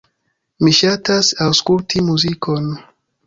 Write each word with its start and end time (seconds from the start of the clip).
Mi 0.67 0.71
ŝatas 0.77 1.29
aŭskulti 1.47 2.03
muzikon. 2.09 2.69